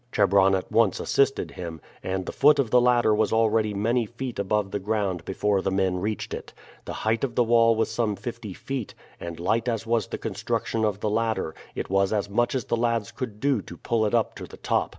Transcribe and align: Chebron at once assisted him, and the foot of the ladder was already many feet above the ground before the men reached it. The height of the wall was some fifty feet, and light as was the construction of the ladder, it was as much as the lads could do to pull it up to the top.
Chebron 0.11 0.55
at 0.55 0.71
once 0.71 0.99
assisted 0.99 1.51
him, 1.51 1.79
and 2.01 2.25
the 2.25 2.31
foot 2.31 2.57
of 2.57 2.71
the 2.71 2.81
ladder 2.81 3.13
was 3.13 3.31
already 3.31 3.71
many 3.71 4.07
feet 4.07 4.39
above 4.39 4.71
the 4.71 4.79
ground 4.79 5.23
before 5.25 5.61
the 5.61 5.69
men 5.69 5.99
reached 5.99 6.33
it. 6.33 6.53
The 6.85 6.93
height 7.05 7.23
of 7.23 7.35
the 7.35 7.43
wall 7.43 7.75
was 7.75 7.91
some 7.91 8.15
fifty 8.15 8.55
feet, 8.55 8.95
and 9.19 9.39
light 9.39 9.67
as 9.69 9.85
was 9.85 10.07
the 10.07 10.17
construction 10.17 10.83
of 10.83 11.01
the 11.01 11.09
ladder, 11.11 11.53
it 11.75 11.91
was 11.91 12.11
as 12.11 12.31
much 12.31 12.55
as 12.55 12.65
the 12.65 12.77
lads 12.77 13.11
could 13.11 13.39
do 13.39 13.61
to 13.61 13.77
pull 13.77 14.03
it 14.07 14.15
up 14.15 14.33
to 14.37 14.47
the 14.47 14.57
top. 14.57 14.89